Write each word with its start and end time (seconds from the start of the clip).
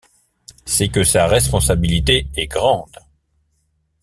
C’est 0.65 0.89
que 0.89 1.03
sa 1.03 1.27
responsabilité 1.27 2.25
est 2.35 2.47
grande! 2.47 2.97